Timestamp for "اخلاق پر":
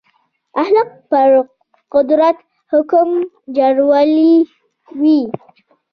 0.61-1.31